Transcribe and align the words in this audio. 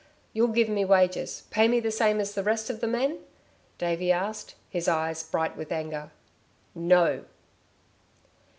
"You'll 0.33 0.47
give 0.47 0.67
me 0.67 0.83
wages 0.83 1.43
pay 1.51 1.67
me 1.67 1.79
the 1.79 1.91
same 1.91 2.19
as 2.19 2.33
the 2.33 2.41
rest 2.41 2.71
of 2.71 2.79
the 2.81 2.87
men?" 2.87 3.19
Davey 3.77 4.11
asked, 4.11 4.55
his 4.67 4.87
eyes 4.87 5.21
bright 5.21 5.55
with 5.55 5.71
anger. 5.71 6.09
"No." 6.73 7.25